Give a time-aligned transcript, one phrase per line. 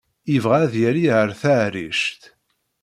[0.31, 2.21] Yebɣa ad yali ar taɛrict.